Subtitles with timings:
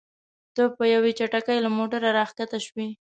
[0.55, 2.87] ته په یوې چټکۍ له موټره راښکته شوې.